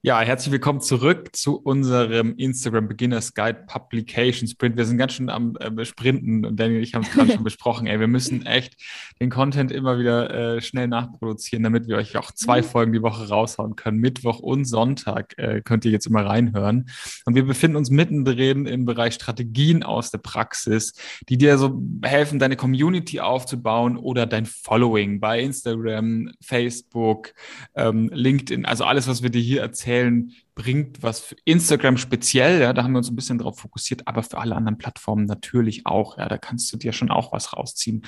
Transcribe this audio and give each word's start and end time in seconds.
Ja, 0.00 0.20
herzlich 0.20 0.52
willkommen 0.52 0.80
zurück 0.80 1.34
zu 1.34 1.56
unserem 1.56 2.36
Instagram 2.36 2.86
Beginners 2.86 3.34
Guide 3.34 3.64
Publication 3.66 4.46
Sprint. 4.46 4.76
Wir 4.76 4.84
sind 4.84 4.96
ganz 4.96 5.14
schön 5.14 5.28
am 5.28 5.56
äh, 5.56 5.84
Sprinten 5.84 6.46
und 6.46 6.54
Daniel 6.54 6.78
und 6.78 6.84
ich 6.84 6.94
haben 6.94 7.02
es 7.02 7.10
gerade 7.10 7.32
schon 7.32 7.42
besprochen. 7.44 7.88
Ey, 7.88 7.98
wir 7.98 8.06
müssen 8.06 8.46
echt 8.46 8.76
den 9.20 9.28
Content 9.28 9.72
immer 9.72 9.98
wieder 9.98 10.30
äh, 10.56 10.60
schnell 10.60 10.86
nachproduzieren, 10.86 11.64
damit 11.64 11.88
wir 11.88 11.96
euch 11.96 12.16
auch 12.16 12.30
zwei 12.30 12.60
mhm. 12.60 12.66
Folgen 12.66 12.92
die 12.92 13.02
Woche 13.02 13.28
raushauen 13.28 13.74
können. 13.74 13.98
Mittwoch 13.98 14.38
und 14.38 14.66
Sonntag 14.66 15.36
äh, 15.36 15.62
könnt 15.62 15.84
ihr 15.84 15.90
jetzt 15.90 16.06
immer 16.06 16.24
reinhören. 16.24 16.88
Und 17.24 17.34
wir 17.34 17.44
befinden 17.44 17.76
uns 17.76 17.90
mittendrin 17.90 18.66
im 18.66 18.84
Bereich 18.84 19.14
Strategien 19.14 19.82
aus 19.82 20.12
der 20.12 20.18
Praxis, 20.18 20.92
die 21.28 21.38
dir 21.38 21.58
so 21.58 21.82
helfen, 22.04 22.38
deine 22.38 22.54
Community 22.54 23.18
aufzubauen 23.18 23.96
oder 23.96 24.26
dein 24.26 24.46
Following 24.46 25.18
bei 25.18 25.40
Instagram, 25.40 26.30
Facebook, 26.40 27.34
ähm, 27.74 28.10
LinkedIn, 28.14 28.64
also 28.64 28.84
alles, 28.84 29.08
was 29.08 29.24
wir 29.24 29.30
dir 29.30 29.42
hier 29.42 29.60
erzählen 29.62 29.87
erzählen, 29.88 30.32
bringt 30.54 31.02
was 31.02 31.20
für 31.20 31.36
Instagram 31.44 31.96
speziell, 31.98 32.60
ja, 32.60 32.72
da 32.72 32.82
haben 32.82 32.92
wir 32.92 32.98
uns 32.98 33.10
ein 33.10 33.16
bisschen 33.16 33.38
drauf 33.38 33.60
fokussiert, 33.60 34.02
aber 34.06 34.24
für 34.24 34.38
alle 34.38 34.56
anderen 34.56 34.76
Plattformen 34.76 35.24
natürlich 35.24 35.86
auch, 35.86 36.18
ja, 36.18 36.28
da 36.28 36.36
kannst 36.36 36.72
du 36.72 36.76
dir 36.76 36.92
schon 36.92 37.10
auch 37.10 37.32
was 37.32 37.52
rausziehen. 37.52 38.02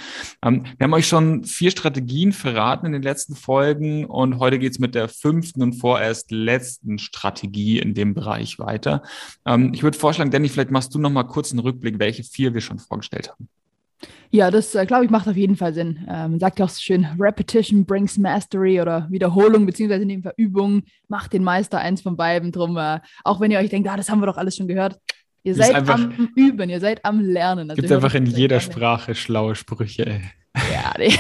Ähm, 0.45 0.65
wir 0.77 0.85
haben 0.85 0.93
euch 0.93 1.07
schon 1.07 1.45
vier 1.45 1.71
Strategien 1.71 2.33
verraten 2.33 2.87
in 2.87 2.93
den 2.93 3.02
letzten 3.02 3.37
Folgen 3.37 4.05
und 4.05 4.41
heute 4.41 4.59
geht 4.59 4.73
es 4.73 4.79
mit 4.80 4.97
der 4.97 5.09
fünften 5.09 5.62
und 5.62 5.74
vorerst 5.74 6.33
letzten 6.33 6.98
Strategie 6.98 7.79
in 7.79 7.95
dem 7.95 8.15
Bereich 8.15 8.59
weiter. 8.59 9.02
Ähm, 9.47 9.73
ich 9.73 9.85
würde 9.85 9.97
vorschlagen, 9.99 10.33
Danny, 10.33 10.49
vielleicht 10.49 10.73
machst 10.73 10.93
du 10.93 10.99
noch 10.99 11.10
mal 11.10 11.24
kurz 11.24 11.52
einen 11.52 11.60
Rückblick, 11.60 12.01
welche 12.01 12.24
vier 12.24 12.52
wir 12.52 12.60
schon 12.60 12.80
vorgestellt 12.80 13.30
haben. 13.30 13.49
Ja, 14.30 14.50
das 14.50 14.74
äh, 14.74 14.86
glaube 14.86 15.04
ich 15.04 15.10
macht 15.10 15.28
auf 15.28 15.36
jeden 15.36 15.56
Fall 15.56 15.74
Sinn. 15.74 16.06
Ähm, 16.09 16.32
man 16.32 16.40
sagt 16.40 16.59
ja 16.59 16.64
auch 16.64 16.70
so 16.70 16.80
schön, 16.80 17.06
Repetition 17.18 17.84
brings 17.84 18.16
Mastery 18.16 18.80
oder 18.80 19.09
Wiederholung 19.10 19.66
beziehungsweise 19.66 20.02
in 20.02 20.09
dem 20.09 20.23
Fall 20.23 20.34
Übung 20.37 20.82
macht 21.09 21.32
den 21.32 21.42
Meister 21.42 21.79
eins 21.79 22.01
von 22.02 22.16
beiden. 22.16 22.52
Drum, 22.52 22.76
äh, 22.76 23.01
auch 23.24 23.40
wenn 23.40 23.51
ihr 23.51 23.59
euch 23.59 23.70
denkt, 23.70 23.88
ah, 23.88 23.96
das 23.96 24.09
haben 24.09 24.20
wir 24.20 24.26
doch 24.26 24.37
alles 24.37 24.57
schon 24.57 24.68
gehört. 24.68 24.98
Ihr 25.42 25.54
seid 25.54 25.74
einfach, 25.74 25.95
am 25.95 26.30
Üben, 26.37 26.68
ihr 26.68 26.80
seid 26.80 27.04
am 27.04 27.20
Lernen. 27.20 27.70
Also 27.70 27.80
gibt 27.80 27.92
einfach 27.92 28.15
in 28.15 28.26
jeder 28.26 28.60
Sprache 28.60 29.15
schlaue 29.15 29.54
Sprüche. 29.54 30.07
Ey. 30.07 30.20
Ja, 30.73 30.92
nee. 30.98 31.14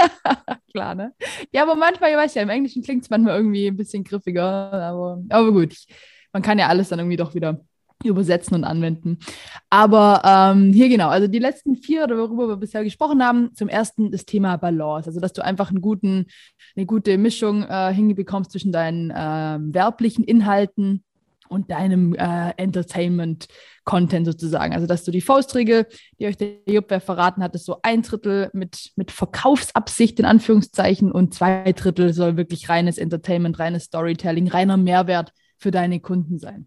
klar, 0.72 0.94
ne? 0.94 1.12
Ja, 1.52 1.62
aber 1.62 1.76
manchmal, 1.76 2.10
ich 2.10 2.16
weiß 2.16 2.34
ja, 2.34 2.42
im 2.42 2.48
Englischen 2.48 2.82
klingt 2.82 3.04
es 3.04 3.10
manchmal 3.10 3.36
irgendwie 3.36 3.68
ein 3.68 3.76
bisschen 3.76 4.02
griffiger, 4.02 4.72
aber, 4.72 5.22
aber 5.28 5.52
gut, 5.52 5.72
ich, 5.72 5.86
man 6.32 6.42
kann 6.42 6.58
ja 6.58 6.68
alles 6.68 6.88
dann 6.88 6.98
irgendwie 6.98 7.16
doch 7.16 7.34
wieder 7.34 7.60
übersetzen 8.08 8.54
und 8.54 8.64
anwenden. 8.64 9.18
Aber 9.70 10.22
ähm, 10.24 10.72
hier 10.72 10.88
genau, 10.88 11.08
also 11.08 11.26
die 11.28 11.38
letzten 11.38 11.76
vier, 11.76 12.08
worüber 12.08 12.48
wir 12.48 12.56
bisher 12.56 12.84
gesprochen 12.84 13.22
haben, 13.24 13.54
zum 13.54 13.68
ersten 13.68 14.10
das 14.10 14.24
Thema 14.24 14.56
Balance, 14.56 15.08
also 15.08 15.20
dass 15.20 15.32
du 15.32 15.44
einfach 15.44 15.70
einen 15.70 15.80
guten, 15.80 16.26
eine 16.76 16.86
gute 16.86 17.18
Mischung 17.18 17.62
äh, 17.64 17.92
hinbekommst 17.92 18.52
zwischen 18.52 18.72
deinen 18.72 19.10
äh, 19.10 19.58
werblichen 19.74 20.24
Inhalten 20.24 21.04
und 21.52 21.70
deinem 21.70 22.14
äh, 22.14 22.50
Entertainment-Content 22.56 24.26
sozusagen. 24.26 24.72
Also 24.72 24.86
dass 24.86 25.04
du 25.04 25.10
die 25.10 25.20
Faustregel, 25.20 25.86
die 26.18 26.26
euch 26.26 26.36
der 26.36 26.56
Juppwer 26.66 27.00
verraten 27.00 27.42
hat, 27.42 27.54
ist 27.54 27.66
so 27.66 27.76
ein 27.82 28.02
Drittel 28.02 28.50
mit, 28.54 28.92
mit 28.96 29.12
Verkaufsabsicht 29.12 30.18
in 30.18 30.24
Anführungszeichen 30.24 31.12
und 31.12 31.34
zwei 31.34 31.72
Drittel 31.72 32.12
soll 32.14 32.36
wirklich 32.36 32.68
reines 32.68 32.98
Entertainment, 32.98 33.58
reines 33.58 33.84
Storytelling, 33.84 34.48
reiner 34.48 34.76
Mehrwert 34.76 35.32
für 35.58 35.70
deine 35.70 36.00
Kunden 36.00 36.38
sein. 36.38 36.66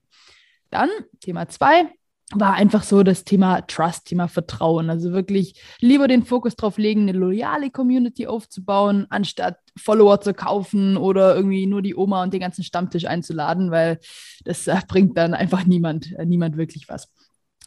Dann 0.76 0.90
Thema 1.22 1.48
zwei 1.48 1.86
war 2.34 2.54
einfach 2.54 2.84
so 2.84 3.02
das 3.04 3.23
Thema 3.23 3.62
Trust, 3.62 4.08
Thema 4.08 4.28
Vertrauen. 4.28 4.90
Also 4.90 5.14
wirklich 5.14 5.62
lieber 5.80 6.09
den 6.09 6.26
Fokus 6.26 6.58
darauf 6.58 6.78
legen, 6.78 7.04
eine 7.04 7.14
loyale 7.18 7.70
Community 7.72 8.28
aufzubauen, 8.28 9.06
anstatt 9.09 9.58
Follower 9.78 10.20
zu 10.20 10.34
kaufen 10.34 10.98
oder 10.98 11.34
irgendwie 11.34 11.66
nur 11.66 11.81
die 11.81 11.96
Oma 11.96 12.23
und 12.23 12.34
den 12.34 12.42
ganzen 12.42 12.66
Stammtisch 12.66 13.06
einzuladen, 13.06 13.72
weil 13.72 14.00
das 14.44 14.68
äh, 14.68 14.75
bringt 14.86 15.18
dann 15.18 15.34
einfach 15.34 15.66
niemand, 15.66 16.12
äh, 16.18 16.25
niemand 16.25 16.58
wirklich 16.58 16.90
was. 16.90 17.09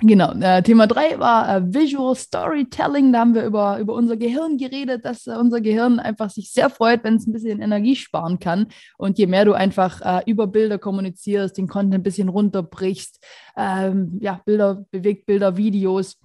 Genau, 0.00 0.32
äh, 0.32 0.62
Thema 0.62 0.86
3 0.86 1.18
war 1.18 1.56
äh, 1.56 1.74
Visual 1.74 2.14
Storytelling. 2.14 3.12
Da 3.12 3.18
haben 3.18 3.34
wir 3.34 3.44
über, 3.44 3.80
über 3.80 3.94
unser 3.94 4.16
Gehirn 4.16 4.56
geredet, 4.56 5.04
dass 5.04 5.26
äh, 5.26 5.32
unser 5.32 5.60
Gehirn 5.60 5.98
einfach 5.98 6.30
sich 6.30 6.52
sehr 6.52 6.70
freut, 6.70 7.02
wenn 7.02 7.16
es 7.16 7.26
ein 7.26 7.32
bisschen 7.32 7.60
Energie 7.60 7.96
sparen 7.96 8.38
kann. 8.38 8.68
Und 8.96 9.18
je 9.18 9.26
mehr 9.26 9.44
du 9.44 9.54
einfach 9.54 10.00
äh, 10.02 10.22
über 10.30 10.46
Bilder 10.46 10.78
kommunizierst, 10.78 11.58
den 11.58 11.66
Content 11.66 11.94
ein 11.94 12.02
bisschen 12.04 12.28
runterbrichst, 12.28 13.18
ähm, 13.56 14.18
ja, 14.20 14.40
Bilder, 14.44 14.84
Bewegtbilder, 14.92 15.56
Videos 15.56 16.16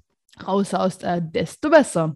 raushaust, 0.45 1.03
äh, 1.03 1.22
desto 1.23 1.72
besser. 1.72 2.16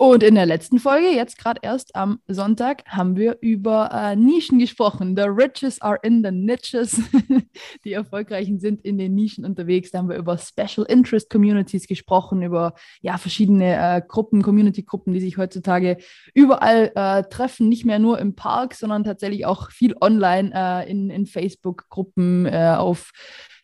Und 0.00 0.22
in 0.22 0.34
der 0.34 0.46
letzten 0.46 0.78
Folge, 0.78 1.08
jetzt 1.08 1.36
gerade 1.36 1.60
erst 1.62 1.94
am 1.94 2.20
Sonntag, 2.26 2.86
haben 2.86 3.16
wir 3.16 3.36
über 3.42 3.90
äh, 3.92 4.16
Nischen 4.16 4.58
gesprochen. 4.58 5.14
The 5.14 5.24
riches 5.24 5.82
are 5.82 5.98
in 6.02 6.24
the 6.24 6.30
niches. 6.30 6.98
Die 7.84 7.92
Erfolgreichen 7.92 8.60
sind 8.60 8.80
in 8.80 8.96
den 8.96 9.14
Nischen 9.14 9.44
unterwegs. 9.44 9.90
Da 9.90 9.98
haben 9.98 10.08
wir 10.08 10.16
über 10.16 10.38
Special 10.38 10.86
Interest 10.88 11.28
Communities 11.28 11.86
gesprochen, 11.86 12.40
über 12.40 12.72
ja, 13.02 13.18
verschiedene 13.18 13.76
äh, 13.76 14.00
Gruppen, 14.00 14.40
Community-Gruppen, 14.40 15.12
die 15.12 15.20
sich 15.20 15.36
heutzutage 15.36 15.98
überall 16.32 16.92
äh, 16.94 17.24
treffen. 17.24 17.68
Nicht 17.68 17.84
mehr 17.84 17.98
nur 17.98 18.20
im 18.20 18.34
Park, 18.34 18.72
sondern 18.72 19.04
tatsächlich 19.04 19.44
auch 19.44 19.70
viel 19.70 19.94
online 20.00 20.50
äh, 20.54 20.90
in, 20.90 21.10
in 21.10 21.26
Facebook-Gruppen, 21.26 22.46
äh, 22.46 22.74
auf 22.78 23.12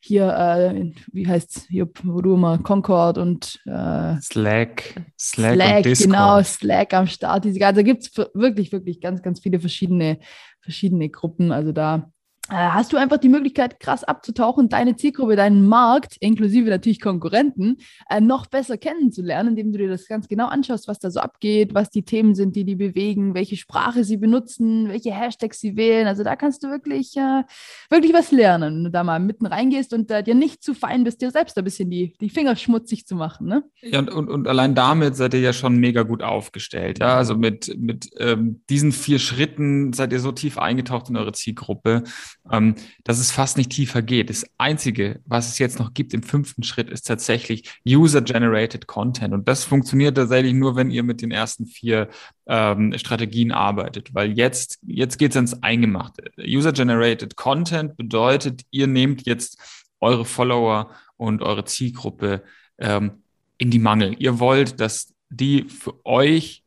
hier, 0.06 0.28
äh, 0.28 0.92
wie 1.12 1.26
heißt 1.26 1.56
es, 1.56 1.68
wo 2.04 2.20
du 2.20 2.34
immer 2.34 2.58
Concord 2.58 3.18
und 3.18 3.60
äh, 3.66 4.16
Slack, 4.20 5.02
Slack, 5.18 5.54
Slack 5.54 5.84
genau, 5.84 6.42
Slack 6.42 6.94
am 6.94 7.06
Start. 7.06 7.44
Diese, 7.44 7.64
also 7.66 7.82
gibt 7.82 8.02
es 8.02 8.16
wirklich, 8.34 8.72
wirklich 8.72 9.00
ganz, 9.00 9.22
ganz 9.22 9.40
viele 9.40 9.60
verschiedene, 9.60 10.18
verschiedene 10.60 11.08
Gruppen. 11.10 11.52
Also 11.52 11.72
da 11.72 12.10
hast 12.54 12.92
du 12.92 12.96
einfach 12.96 13.16
die 13.18 13.28
Möglichkeit, 13.28 13.80
krass 13.80 14.04
abzutauchen, 14.04 14.68
deine 14.68 14.96
Zielgruppe, 14.96 15.36
deinen 15.36 15.66
Markt, 15.66 16.16
inklusive 16.20 16.70
natürlich 16.70 17.00
Konkurrenten, 17.00 17.78
äh, 18.08 18.20
noch 18.20 18.46
besser 18.46 18.78
kennenzulernen, 18.78 19.50
indem 19.50 19.72
du 19.72 19.78
dir 19.78 19.88
das 19.88 20.06
ganz 20.06 20.28
genau 20.28 20.46
anschaust, 20.46 20.86
was 20.86 20.98
da 20.98 21.10
so 21.10 21.20
abgeht, 21.20 21.74
was 21.74 21.90
die 21.90 22.04
Themen 22.04 22.34
sind, 22.34 22.54
die 22.54 22.64
die 22.64 22.76
bewegen, 22.76 23.34
welche 23.34 23.56
Sprache 23.56 24.04
sie 24.04 24.16
benutzen, 24.16 24.88
welche 24.88 25.12
Hashtags 25.12 25.60
sie 25.60 25.76
wählen. 25.76 26.06
Also 26.06 26.22
da 26.22 26.36
kannst 26.36 26.62
du 26.62 26.68
wirklich, 26.68 27.16
äh, 27.16 27.42
wirklich 27.90 28.12
was 28.12 28.30
lernen, 28.30 28.76
wenn 28.76 28.84
du 28.84 28.90
da 28.90 29.02
mal 29.02 29.18
mitten 29.18 29.46
reingehst 29.46 29.92
und 29.92 30.10
äh, 30.10 30.22
dir 30.22 30.34
nicht 30.34 30.62
zu 30.62 30.74
fein 30.74 31.04
bist, 31.04 31.22
dir 31.22 31.30
selbst 31.30 31.58
ein 31.58 31.64
bisschen 31.64 31.90
die, 31.90 32.14
die 32.20 32.30
Finger 32.30 32.54
schmutzig 32.54 33.06
zu 33.06 33.16
machen. 33.16 33.48
Ne? 33.48 33.64
Ja, 33.82 33.98
und, 33.98 34.10
und, 34.10 34.28
und 34.28 34.46
allein 34.46 34.74
damit 34.74 35.16
seid 35.16 35.34
ihr 35.34 35.40
ja 35.40 35.52
schon 35.52 35.76
mega 35.78 36.02
gut 36.02 36.22
aufgestellt. 36.22 37.00
Ja? 37.00 37.16
Also 37.16 37.36
mit, 37.36 37.76
mit 37.76 38.08
ähm, 38.18 38.62
diesen 38.70 38.92
vier 38.92 39.18
Schritten 39.18 39.92
seid 39.92 40.12
ihr 40.12 40.20
so 40.20 40.30
tief 40.32 40.58
eingetaucht 40.58 41.08
in 41.10 41.16
eure 41.16 41.32
Zielgruppe 41.32 42.04
ähm, 42.50 42.74
dass 43.04 43.18
es 43.18 43.30
fast 43.30 43.56
nicht 43.56 43.70
tiefer 43.70 44.02
geht. 44.02 44.30
Das 44.30 44.44
Einzige, 44.58 45.20
was 45.26 45.48
es 45.48 45.58
jetzt 45.58 45.78
noch 45.78 45.94
gibt 45.94 46.14
im 46.14 46.22
fünften 46.22 46.62
Schritt, 46.62 46.90
ist 46.90 47.06
tatsächlich 47.06 47.80
User-Generated 47.86 48.86
Content. 48.86 49.34
Und 49.34 49.48
das 49.48 49.64
funktioniert 49.64 50.16
tatsächlich 50.16 50.54
nur, 50.54 50.76
wenn 50.76 50.90
ihr 50.90 51.02
mit 51.02 51.22
den 51.22 51.30
ersten 51.30 51.66
vier 51.66 52.08
ähm, 52.46 52.96
Strategien 52.96 53.52
arbeitet, 53.52 54.14
weil 54.14 54.32
jetzt, 54.32 54.78
jetzt 54.86 55.18
geht 55.18 55.32
es 55.32 55.36
ans 55.36 55.62
Eingemachte. 55.62 56.30
User-Generated 56.38 57.36
Content 57.36 57.96
bedeutet, 57.96 58.62
ihr 58.70 58.86
nehmt 58.86 59.26
jetzt 59.26 59.58
eure 60.00 60.24
Follower 60.24 60.90
und 61.16 61.42
eure 61.42 61.64
Zielgruppe 61.64 62.42
ähm, 62.78 63.22
in 63.58 63.70
die 63.70 63.78
Mangel. 63.78 64.14
Ihr 64.18 64.38
wollt, 64.38 64.80
dass 64.80 65.14
die 65.30 65.64
für 65.64 66.04
euch 66.04 66.62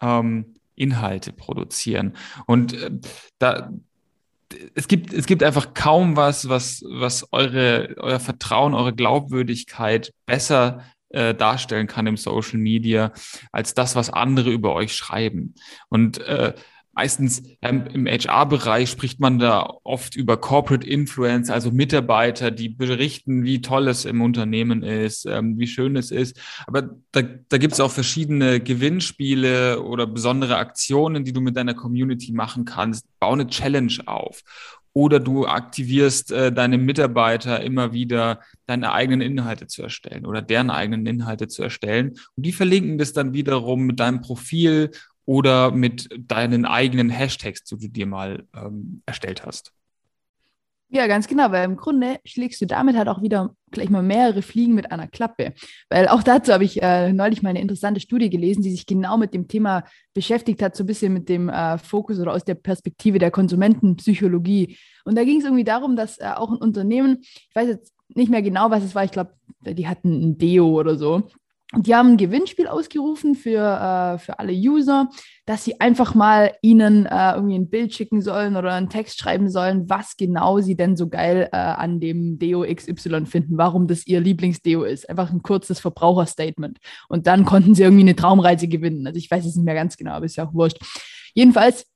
ähm, 0.00 0.54
Inhalte 0.76 1.32
produzieren. 1.32 2.14
Und 2.46 2.74
äh, 2.74 2.90
da, 3.38 3.72
es 4.74 4.88
gibt, 4.88 5.12
es 5.12 5.26
gibt 5.26 5.42
einfach 5.42 5.74
kaum 5.74 6.16
was, 6.16 6.48
was, 6.48 6.82
was 6.88 7.26
eure, 7.32 7.94
euer 7.98 8.20
Vertrauen, 8.20 8.74
eure 8.74 8.94
Glaubwürdigkeit 8.94 10.12
besser 10.26 10.82
äh, 11.10 11.34
darstellen 11.34 11.86
kann 11.86 12.06
im 12.06 12.16
Social 12.16 12.58
Media, 12.58 13.12
als 13.52 13.74
das, 13.74 13.96
was 13.96 14.10
andere 14.10 14.50
über 14.50 14.74
euch 14.74 14.94
schreiben. 14.94 15.54
Und 15.88 16.18
äh, 16.18 16.54
meistens 16.94 17.42
ähm, 17.62 17.86
im 17.92 18.06
HR-Bereich 18.06 18.90
spricht 18.90 19.20
man 19.20 19.38
da 19.38 19.68
oft 19.84 20.16
über 20.16 20.36
Corporate 20.36 20.86
Influence, 20.86 21.50
also 21.50 21.70
Mitarbeiter, 21.70 22.50
die 22.50 22.68
berichten, 22.68 23.44
wie 23.44 23.60
toll 23.60 23.88
es 23.88 24.04
im 24.04 24.22
Unternehmen 24.22 24.82
ist, 24.82 25.26
ähm, 25.26 25.58
wie 25.58 25.66
schön 25.66 25.96
es 25.96 26.10
ist. 26.10 26.40
Aber 26.66 26.90
da, 27.12 27.22
da 27.22 27.58
gibt 27.58 27.74
es 27.74 27.80
auch 27.80 27.90
verschiedene 27.90 28.60
Gewinnspiele 28.60 29.82
oder 29.82 30.06
besondere 30.06 30.56
Aktionen, 30.56 31.24
die 31.24 31.32
du 31.32 31.40
mit 31.40 31.56
deiner 31.56 31.74
Community 31.74 32.32
machen 32.32 32.64
kannst. 32.64 33.06
Bau 33.18 33.32
eine 33.32 33.46
Challenge 33.46 33.94
auf. 34.06 34.42
Oder 34.96 35.18
du 35.18 35.44
aktivierst 35.44 36.30
äh, 36.30 36.52
deine 36.52 36.78
Mitarbeiter 36.78 37.60
immer 37.60 37.92
wieder, 37.92 38.38
deine 38.66 38.92
eigenen 38.92 39.22
Inhalte 39.22 39.66
zu 39.66 39.82
erstellen 39.82 40.24
oder 40.24 40.40
deren 40.40 40.70
eigenen 40.70 41.04
Inhalte 41.06 41.48
zu 41.48 41.64
erstellen. 41.64 42.10
Und 42.36 42.46
die 42.46 42.52
verlinken 42.52 42.96
das 42.96 43.12
dann 43.12 43.32
wiederum 43.32 43.86
mit 43.86 43.98
deinem 43.98 44.20
Profil 44.20 44.92
oder 45.26 45.70
mit 45.70 46.08
deinen 46.18 46.64
eigenen 46.64 47.10
Hashtags, 47.10 47.64
die 47.64 47.76
du 47.76 47.88
dir 47.88 48.06
mal 48.06 48.46
ähm, 48.54 49.02
erstellt 49.06 49.44
hast. 49.44 49.72
Ja, 50.90 51.08
ganz 51.08 51.26
genau, 51.26 51.50
weil 51.50 51.64
im 51.64 51.76
Grunde 51.76 52.20
schlägst 52.24 52.60
du 52.60 52.66
damit 52.66 52.96
halt 52.96 53.08
auch 53.08 53.20
wieder 53.20 53.56
gleich 53.72 53.90
mal 53.90 54.02
mehrere 54.02 54.42
Fliegen 54.42 54.74
mit 54.74 54.92
einer 54.92 55.08
Klappe. 55.08 55.54
Weil 55.88 56.06
auch 56.06 56.22
dazu 56.22 56.52
habe 56.52 56.62
ich 56.62 56.80
äh, 56.82 57.12
neulich 57.12 57.42
mal 57.42 57.50
eine 57.50 57.60
interessante 57.60 58.00
Studie 58.00 58.30
gelesen, 58.30 58.62
die 58.62 58.70
sich 58.70 58.86
genau 58.86 59.16
mit 59.16 59.34
dem 59.34 59.48
Thema 59.48 59.82
beschäftigt 60.12 60.62
hat, 60.62 60.76
so 60.76 60.84
ein 60.84 60.86
bisschen 60.86 61.12
mit 61.12 61.28
dem 61.28 61.48
äh, 61.48 61.78
Fokus 61.78 62.20
oder 62.20 62.32
aus 62.32 62.44
der 62.44 62.54
Perspektive 62.54 63.18
der 63.18 63.32
Konsumentenpsychologie. 63.32 64.78
Und 65.04 65.16
da 65.18 65.24
ging 65.24 65.38
es 65.38 65.44
irgendwie 65.44 65.64
darum, 65.64 65.96
dass 65.96 66.18
äh, 66.18 66.30
auch 66.36 66.52
ein 66.52 66.58
Unternehmen, 66.58 67.18
ich 67.22 67.50
weiß 67.54 67.66
jetzt 67.66 67.92
nicht 68.14 68.30
mehr 68.30 68.42
genau, 68.42 68.70
was 68.70 68.84
es 68.84 68.94
war, 68.94 69.02
ich 69.02 69.10
glaube, 69.10 69.32
die 69.62 69.88
hatten 69.88 70.12
ein 70.12 70.38
Deo 70.38 70.78
oder 70.78 70.96
so. 70.96 71.24
Die 71.76 71.94
haben 71.94 72.10
ein 72.10 72.16
Gewinnspiel 72.16 72.66
ausgerufen 72.68 73.34
für, 73.34 73.58
äh, 73.58 74.18
für 74.18 74.38
alle 74.38 74.52
User, 74.52 75.08
dass 75.44 75.64
sie 75.64 75.80
einfach 75.80 76.14
mal 76.14 76.52
ihnen 76.62 77.06
äh, 77.06 77.32
irgendwie 77.34 77.56
ein 77.56 77.68
Bild 77.68 77.92
schicken 77.92 78.22
sollen 78.22 78.56
oder 78.56 78.72
einen 78.72 78.88
Text 78.88 79.18
schreiben 79.18 79.50
sollen, 79.50 79.88
was 79.88 80.16
genau 80.16 80.60
sie 80.60 80.76
denn 80.76 80.96
so 80.96 81.08
geil 81.08 81.48
äh, 81.52 81.56
an 81.56 82.00
dem 82.00 82.38
Deo 82.38 82.64
XY 82.64 83.26
finden, 83.26 83.58
warum 83.58 83.86
das 83.86 84.06
ihr 84.06 84.20
Lieblingsdeo 84.20 84.84
ist. 84.84 85.08
Einfach 85.08 85.32
ein 85.32 85.42
kurzes 85.42 85.80
Verbraucherstatement. 85.80 86.78
Und 87.08 87.26
dann 87.26 87.44
konnten 87.44 87.74
sie 87.74 87.82
irgendwie 87.82 88.02
eine 88.02 88.16
Traumreise 88.16 88.68
gewinnen. 88.68 89.06
Also 89.06 89.18
ich 89.18 89.30
weiß 89.30 89.44
es 89.44 89.56
nicht 89.56 89.64
mehr 89.64 89.74
ganz 89.74 89.96
genau, 89.96 90.12
aber 90.12 90.26
ist 90.26 90.36
ja 90.36 90.46
auch 90.46 90.54
wurscht. 90.54 90.78
Jedenfalls 91.34 91.86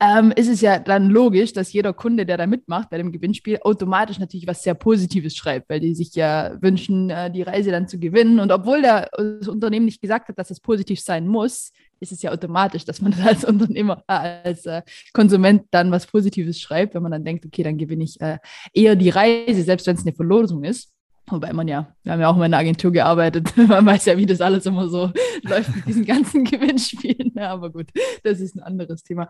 ähm, 0.00 0.32
ist 0.34 0.48
es 0.48 0.60
ja 0.60 0.78
dann 0.78 1.10
logisch, 1.10 1.52
dass 1.52 1.72
jeder 1.72 1.92
Kunde, 1.92 2.26
der 2.26 2.36
da 2.36 2.46
mitmacht 2.46 2.90
bei 2.90 2.98
dem 2.98 3.12
Gewinnspiel, 3.12 3.58
automatisch 3.62 4.18
natürlich 4.18 4.46
was 4.46 4.62
sehr 4.62 4.74
Positives 4.74 5.36
schreibt, 5.36 5.68
weil 5.68 5.80
die 5.80 5.94
sich 5.94 6.14
ja 6.14 6.56
wünschen, 6.60 7.10
äh, 7.10 7.30
die 7.30 7.42
Reise 7.42 7.70
dann 7.70 7.88
zu 7.88 7.98
gewinnen. 7.98 8.40
Und 8.40 8.52
obwohl 8.52 8.82
der, 8.82 9.10
das 9.12 9.48
Unternehmen 9.48 9.86
nicht 9.86 10.00
gesagt 10.00 10.28
hat, 10.28 10.38
dass 10.38 10.50
es 10.50 10.60
positiv 10.60 11.00
sein 11.00 11.26
muss, 11.26 11.72
ist 12.00 12.12
es 12.12 12.22
ja 12.22 12.32
automatisch, 12.32 12.84
dass 12.84 13.00
man 13.00 13.14
als 13.24 13.44
Unternehmer, 13.44 14.02
äh, 14.08 14.40
als 14.44 14.66
äh, 14.66 14.82
Konsument 15.12 15.64
dann 15.70 15.90
was 15.90 16.06
Positives 16.06 16.60
schreibt, 16.60 16.94
wenn 16.94 17.02
man 17.02 17.12
dann 17.12 17.24
denkt, 17.24 17.44
okay, 17.44 17.62
dann 17.62 17.78
gewinne 17.78 18.04
ich 18.04 18.20
äh, 18.20 18.38
eher 18.72 18.96
die 18.96 19.10
Reise, 19.10 19.62
selbst 19.62 19.86
wenn 19.86 19.96
es 19.96 20.02
eine 20.02 20.14
Verlosung 20.14 20.64
ist. 20.64 20.92
Wobei 21.28 21.52
man 21.52 21.68
ja, 21.68 21.94
wir 22.02 22.12
haben 22.12 22.20
ja 22.20 22.28
auch 22.28 22.36
in 22.36 22.42
einer 22.42 22.58
Agentur 22.58 22.90
gearbeitet, 22.90 23.56
man 23.56 23.86
weiß 23.86 24.06
ja, 24.06 24.16
wie 24.16 24.26
das 24.26 24.40
alles 24.40 24.66
immer 24.66 24.88
so 24.88 25.10
läuft 25.42 25.74
mit 25.74 25.86
diesen 25.86 26.04
ganzen 26.04 26.44
Gewinnspielen. 26.44 27.32
Ja, 27.34 27.50
aber 27.52 27.70
gut, 27.70 27.88
das 28.24 28.40
ist 28.40 28.56
ein 28.56 28.62
anderes 28.62 29.02
Thema. 29.02 29.28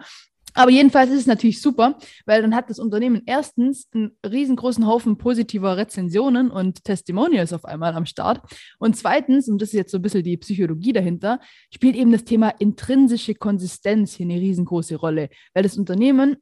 Aber 0.54 0.70
jedenfalls 0.70 1.10
ist 1.10 1.20
es 1.20 1.26
natürlich 1.26 1.60
super, 1.60 1.98
weil 2.26 2.42
dann 2.42 2.54
hat 2.54 2.70
das 2.70 2.78
Unternehmen 2.78 3.22
erstens 3.26 3.88
einen 3.94 4.16
riesengroßen 4.24 4.86
Haufen 4.86 5.18
positiver 5.18 5.76
Rezensionen 5.76 6.50
und 6.50 6.84
Testimonials 6.84 7.52
auf 7.52 7.64
einmal 7.64 7.94
am 7.94 8.06
Start. 8.06 8.42
Und 8.78 8.96
zweitens, 8.96 9.48
und 9.48 9.60
das 9.60 9.70
ist 9.70 9.74
jetzt 9.74 9.92
so 9.92 9.98
ein 9.98 10.02
bisschen 10.02 10.24
die 10.24 10.36
Psychologie 10.36 10.92
dahinter, 10.92 11.40
spielt 11.72 11.96
eben 11.96 12.12
das 12.12 12.24
Thema 12.24 12.48
intrinsische 12.48 13.34
Konsistenz 13.34 14.14
hier 14.14 14.26
eine 14.26 14.40
riesengroße 14.40 14.96
Rolle, 14.96 15.28
weil 15.54 15.62
das 15.62 15.76
Unternehmen 15.78 16.36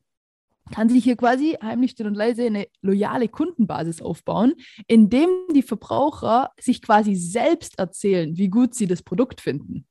kann 0.71 0.89
sich 0.89 1.05
hier 1.05 1.17
quasi 1.17 1.57
heimlich 1.63 1.93
still 1.93 2.07
und 2.07 2.15
leise 2.15 2.45
eine 2.45 2.67
loyale 2.81 3.29
Kundenbasis 3.29 4.03
aufbauen, 4.03 4.55
indem 4.87 5.29
die 5.55 5.63
Verbraucher 5.63 6.51
sich 6.61 6.81
quasi 6.81 7.17
selbst 7.17 7.79
erzählen, 7.79 8.37
wie 8.37 8.49
gut 8.49 8.75
sie 8.75 8.87
das 8.87 9.03
Produkt 9.03 9.41
finden. 9.41 9.87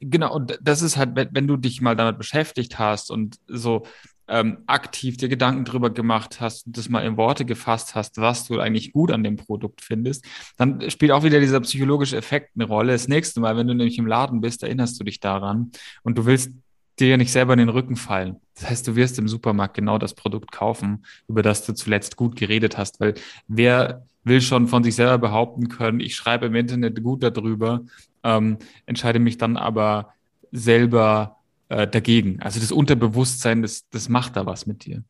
Genau, 0.00 0.34
und 0.34 0.58
das 0.60 0.82
ist 0.82 0.96
halt, 0.96 1.10
wenn 1.14 1.46
du 1.46 1.56
dich 1.56 1.80
mal 1.80 1.96
damit 1.96 2.18
beschäftigt 2.18 2.78
hast 2.78 3.10
und 3.10 3.36
so 3.46 3.84
ähm, 4.28 4.58
aktiv 4.66 5.16
dir 5.16 5.28
Gedanken 5.28 5.64
drüber 5.64 5.90
gemacht 5.90 6.40
hast 6.40 6.66
und 6.66 6.78
das 6.78 6.88
mal 6.88 7.04
in 7.04 7.16
Worte 7.16 7.44
gefasst 7.44 7.94
hast, 7.94 8.18
was 8.18 8.46
du 8.46 8.58
eigentlich 8.58 8.92
gut 8.92 9.10
an 9.12 9.22
dem 9.22 9.36
Produkt 9.36 9.82
findest, 9.82 10.24
dann 10.56 10.90
spielt 10.90 11.12
auch 11.12 11.24
wieder 11.24 11.40
dieser 11.40 11.60
psychologische 11.60 12.16
Effekt 12.16 12.52
eine 12.54 12.64
Rolle. 12.64 12.92
Das 12.92 13.08
nächste 13.08 13.40
Mal, 13.40 13.56
wenn 13.56 13.68
du 13.68 13.74
nämlich 13.74 13.98
im 13.98 14.06
Laden 14.06 14.40
bist, 14.40 14.62
erinnerst 14.62 14.98
du 14.98 15.04
dich 15.04 15.20
daran 15.20 15.72
und 16.02 16.16
du 16.16 16.26
willst 16.26 16.52
dir 16.98 17.08
ja 17.08 17.16
nicht 17.16 17.32
selber 17.32 17.52
in 17.54 17.58
den 17.58 17.68
Rücken 17.68 17.96
fallen. 17.96 18.36
Das 18.54 18.70
heißt, 18.70 18.86
du 18.86 18.96
wirst 18.96 19.18
im 19.18 19.28
Supermarkt 19.28 19.74
genau 19.74 19.98
das 19.98 20.14
Produkt 20.14 20.52
kaufen, 20.52 21.04
über 21.28 21.42
das 21.42 21.66
du 21.66 21.74
zuletzt 21.74 22.16
gut 22.16 22.36
geredet 22.36 22.78
hast, 22.78 23.00
weil 23.00 23.14
wer 23.48 24.06
will 24.22 24.40
schon 24.40 24.68
von 24.68 24.84
sich 24.84 24.94
selber 24.94 25.18
behaupten 25.18 25.68
können, 25.68 26.00
ich 26.00 26.14
schreibe 26.14 26.46
im 26.46 26.54
Internet 26.54 27.02
gut 27.02 27.22
darüber, 27.22 27.82
ähm, 28.24 28.58
entscheide 28.86 29.18
mich 29.18 29.38
dann 29.38 29.56
aber 29.56 30.14
selber 30.50 31.36
äh, 31.68 31.86
dagegen. 31.86 32.40
Also 32.40 32.60
das 32.60 32.72
Unterbewusstsein, 32.72 33.62
das, 33.62 33.88
das 33.90 34.08
macht 34.08 34.36
da 34.36 34.46
was 34.46 34.66
mit 34.66 34.84
dir. 34.84 35.02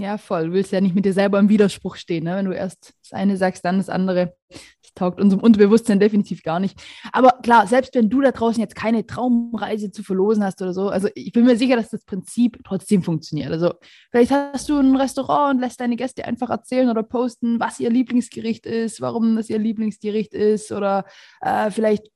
Ja, 0.00 0.16
voll. 0.16 0.46
Du 0.46 0.52
willst 0.52 0.72
ja 0.72 0.80
nicht 0.80 0.94
mit 0.94 1.04
dir 1.04 1.12
selber 1.12 1.38
im 1.38 1.48
Widerspruch 1.48 1.96
stehen, 1.96 2.24
ne? 2.24 2.36
wenn 2.36 2.46
du 2.46 2.52
erst 2.52 2.94
das 3.02 3.12
eine 3.12 3.36
sagst, 3.36 3.64
dann 3.64 3.76
das 3.76 3.90
andere. 3.90 4.34
Das 4.48 4.94
taugt 4.94 5.20
unserem 5.20 5.42
Unterbewusstsein 5.42 6.00
definitiv 6.00 6.42
gar 6.42 6.58
nicht. 6.58 6.80
Aber 7.12 7.38
klar, 7.42 7.66
selbst 7.66 7.94
wenn 7.94 8.08
du 8.08 8.22
da 8.22 8.30
draußen 8.30 8.60
jetzt 8.60 8.74
keine 8.74 9.06
Traumreise 9.06 9.90
zu 9.90 10.02
verlosen 10.02 10.42
hast 10.42 10.62
oder 10.62 10.72
so, 10.72 10.88
also 10.88 11.08
ich 11.14 11.32
bin 11.32 11.44
mir 11.44 11.56
sicher, 11.56 11.76
dass 11.76 11.90
das 11.90 12.04
Prinzip 12.04 12.60
trotzdem 12.64 13.02
funktioniert. 13.02 13.52
Also 13.52 13.74
vielleicht 14.10 14.30
hast 14.30 14.68
du 14.70 14.78
ein 14.78 14.96
Restaurant 14.96 15.56
und 15.56 15.60
lässt 15.60 15.80
deine 15.80 15.96
Gäste 15.96 16.24
einfach 16.24 16.48
erzählen 16.48 16.88
oder 16.88 17.02
posten, 17.02 17.60
was 17.60 17.78
ihr 17.78 17.90
Lieblingsgericht 17.90 18.64
ist, 18.64 19.00
warum 19.00 19.36
das 19.36 19.50
ihr 19.50 19.58
Lieblingsgericht 19.58 20.32
ist 20.32 20.72
oder 20.72 21.04
äh, 21.42 21.70
vielleicht 21.70 22.10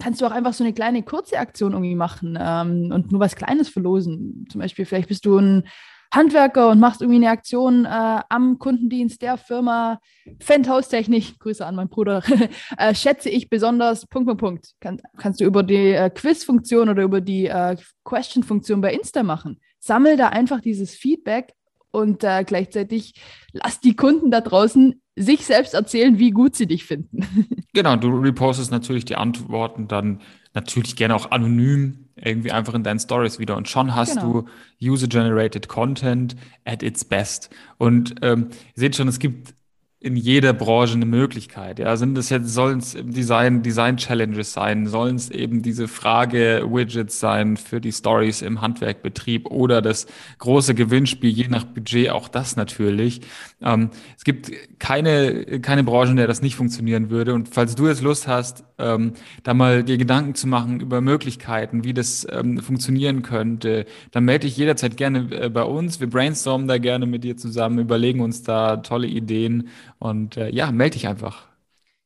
kannst 0.00 0.20
du 0.20 0.26
auch 0.26 0.30
einfach 0.30 0.52
so 0.52 0.64
eine 0.64 0.72
kleine 0.72 1.02
kurze 1.02 1.38
Aktion 1.38 1.72
irgendwie 1.72 1.94
machen 1.94 2.38
ähm, 2.40 2.90
und 2.92 3.12
nur 3.12 3.20
was 3.20 3.36
Kleines 3.36 3.68
verlosen. 3.68 4.46
Zum 4.50 4.60
Beispiel, 4.60 4.86
vielleicht 4.86 5.08
bist 5.08 5.26
du 5.26 5.38
ein 5.38 5.64
Handwerker 6.12 6.68
und 6.70 6.78
machst 6.78 7.00
irgendwie 7.00 7.24
eine 7.24 7.30
Aktion 7.30 7.86
äh, 7.86 8.20
am 8.28 8.58
Kundendienst 8.58 9.22
der 9.22 9.38
Firma 9.38 9.98
Fendhaustechnik, 10.40 11.38
Grüße 11.38 11.64
an 11.64 11.74
meinen 11.74 11.88
Bruder, 11.88 12.22
äh, 12.76 12.94
schätze 12.94 13.30
ich 13.30 13.48
besonders, 13.48 14.06
Punkt, 14.06 14.26
Punkt, 14.28 14.40
Punkt. 14.40 14.70
Kann, 14.80 15.00
kannst 15.16 15.40
du 15.40 15.44
über 15.44 15.62
die 15.62 15.92
äh, 15.92 16.10
Quiz-Funktion 16.10 16.90
oder 16.90 17.02
über 17.02 17.20
die 17.22 17.46
äh, 17.46 17.76
Question-Funktion 18.04 18.82
bei 18.82 18.92
Insta 18.92 19.22
machen. 19.22 19.58
Sammel 19.78 20.16
da 20.16 20.28
einfach 20.28 20.60
dieses 20.60 20.94
Feedback 20.94 21.54
und 21.92 22.24
äh, 22.24 22.42
gleichzeitig 22.44 23.14
lass 23.52 23.80
die 23.80 23.94
Kunden 23.94 24.30
da 24.30 24.40
draußen 24.40 25.00
sich 25.14 25.44
selbst 25.44 25.74
erzählen, 25.74 26.18
wie 26.18 26.30
gut 26.30 26.56
sie 26.56 26.66
dich 26.66 26.84
finden. 26.84 27.26
Genau, 27.74 27.96
du 27.96 28.08
repostest 28.18 28.70
natürlich 28.70 29.06
die 29.06 29.16
Antworten 29.16 29.88
dann 29.88 30.20
natürlich 30.52 30.94
gerne 30.94 31.14
auch 31.14 31.30
anonym 31.30 32.10
irgendwie 32.16 32.52
einfach 32.52 32.74
in 32.74 32.82
deinen 32.82 32.98
Stories 32.98 33.38
wieder. 33.38 33.56
Und 33.56 33.66
schon 33.66 33.94
hast 33.94 34.18
genau. 34.18 34.42
du 34.42 34.90
User-Generated 34.90 35.68
Content 35.68 36.36
at 36.66 36.82
its 36.82 37.06
best. 37.06 37.48
Und 37.78 38.16
ähm, 38.20 38.48
ihr 38.50 38.80
seht 38.80 38.96
schon, 38.96 39.08
es 39.08 39.18
gibt 39.18 39.54
in 40.02 40.16
jeder 40.16 40.52
Branche 40.52 40.94
eine 40.94 41.06
Möglichkeit. 41.06 41.78
Ja, 41.78 41.96
sind 41.96 42.18
es 42.18 42.28
jetzt, 42.28 42.48
sollen 42.48 42.78
es 42.78 42.96
Design, 43.00 43.62
Design 43.62 43.96
Challenges 43.96 44.52
sein, 44.52 44.88
sollen 44.88 45.14
es 45.14 45.30
eben 45.30 45.62
diese 45.62 45.86
Frage-Widgets 45.86 47.20
sein 47.20 47.56
für 47.56 47.80
die 47.80 47.92
Stories 47.92 48.42
im 48.42 48.60
Handwerkbetrieb 48.60 49.46
oder 49.46 49.80
das 49.80 50.06
große 50.38 50.74
Gewinnspiel, 50.74 51.30
je 51.30 51.46
nach 51.46 51.64
Budget, 51.64 52.10
auch 52.10 52.26
das 52.26 52.56
natürlich. 52.56 53.20
Ähm, 53.62 53.90
es 54.16 54.24
gibt 54.24 54.50
keine, 54.80 55.60
keine 55.60 55.84
Branche, 55.84 56.10
in 56.10 56.16
der 56.16 56.26
das 56.26 56.42
nicht 56.42 56.56
funktionieren 56.56 57.08
würde. 57.10 57.32
Und 57.32 57.50
falls 57.50 57.76
du 57.76 57.86
jetzt 57.86 58.02
Lust 58.02 58.26
hast, 58.26 58.64
ähm, 58.82 59.12
da 59.42 59.54
mal 59.54 59.84
dir 59.84 59.96
Gedanken 59.96 60.34
zu 60.34 60.46
machen 60.46 60.80
über 60.80 61.00
Möglichkeiten, 61.00 61.84
wie 61.84 61.94
das 61.94 62.26
ähm, 62.30 62.58
funktionieren 62.58 63.22
könnte, 63.22 63.86
dann 64.10 64.24
melde 64.24 64.46
dich 64.46 64.56
jederzeit 64.56 64.96
gerne 64.96 65.28
äh, 65.30 65.48
bei 65.48 65.62
uns. 65.62 66.00
Wir 66.00 66.10
brainstormen 66.10 66.68
da 66.68 66.78
gerne 66.78 67.06
mit 67.06 67.24
dir 67.24 67.36
zusammen, 67.36 67.78
überlegen 67.78 68.20
uns 68.20 68.42
da 68.42 68.78
tolle 68.78 69.06
Ideen 69.06 69.68
und 69.98 70.36
äh, 70.36 70.50
ja, 70.50 70.72
melde 70.72 70.94
dich 70.94 71.08
einfach. 71.08 71.52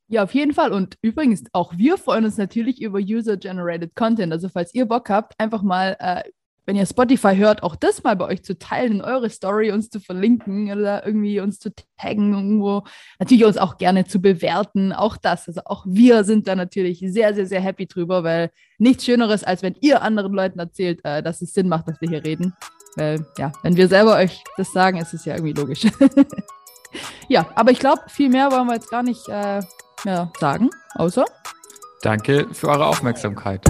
Ja, 0.09 0.23
auf 0.23 0.35
jeden 0.35 0.55
Fall. 0.55 0.73
Und 0.73 0.97
übrigens, 1.03 1.43
auch 1.53 1.77
wir 1.77 1.99
freuen 1.99 2.25
uns 2.25 2.37
natürlich 2.37 2.81
über 2.81 3.01
User-Generated 3.01 3.97
Content. 3.97 4.33
Also, 4.33 4.49
falls 4.49 4.73
ihr 4.73 4.87
Bock 4.87 5.11
habt, 5.11 5.35
einfach 5.39 5.63
mal, 5.63 5.97
äh, 5.99 6.23
wenn 6.67 6.77
ihr 6.77 6.85
Spotify 6.85 7.37
hört, 7.37 7.63
auch 7.63 7.77
das 7.77 8.03
mal 8.03 8.17
bei 8.17 8.27
euch 8.27 8.43
zu 8.43 8.59
teilen, 8.59 8.95
in 8.95 9.01
eure 9.01 9.31
Story 9.31 9.71
uns 9.71 9.89
zu 9.89 10.01
verlinken 10.01 10.71
oder 10.71 11.07
irgendwie 11.07 11.39
uns 11.41 11.61
zu 11.61 11.71
taggen 11.97 12.35
irgendwo. 12.35 12.83
Natürlich 13.21 13.45
uns 13.45 13.57
auch 13.57 13.79
gerne 13.79 14.05
zu 14.05 14.21
bewerten. 14.21 14.93
Auch 14.93 15.17
das. 15.17 15.47
Also, 15.47 15.63
auch 15.65 15.87
wir 15.89 16.25
sind 16.25 16.49
da 16.49 16.57
natürlich 16.57 16.99
sehr, 17.07 17.35
sehr, 17.35 17.47
sehr 17.47 17.61
happy 17.61 17.87
drüber, 17.87 18.25
weil 18.25 18.51
nichts 18.79 19.05
Schöneres, 19.05 19.45
als 19.45 19.63
wenn 19.63 19.77
ihr 19.81 20.03
anderen 20.03 20.33
Leuten 20.33 20.59
erzählt, 20.59 21.01
äh, 21.05 21.23
dass 21.23 21.41
es 21.41 21.55
Sinn 21.55 21.69
macht, 21.69 21.87
dass 21.89 22.01
wir 22.01 22.09
hier 22.09 22.25
reden. 22.25 22.53
Weil, 22.97 23.25
ja, 23.39 23.53
wenn 23.63 23.77
wir 23.77 23.87
selber 23.89 24.17
euch 24.17 24.43
das 24.57 24.73
sagen, 24.73 24.99
ist 24.99 25.15
es 25.15 25.25
ja 25.25 25.35
irgendwie 25.35 25.53
logisch. 25.53 25.87
ja, 27.29 27.47
aber 27.55 27.71
ich 27.71 27.79
glaube, 27.79 28.03
viel 28.09 28.29
mehr 28.29 28.51
wollen 28.51 28.67
wir 28.67 28.75
jetzt 28.75 28.91
gar 28.91 29.05
nicht 29.05 29.29
äh, 29.29 29.61
mehr 30.05 30.33
sagen, 30.41 30.71
außer. 30.97 31.25
Danke 32.03 32.49
für 32.53 32.69
eure 32.69 32.87
Aufmerksamkeit. 32.87 33.65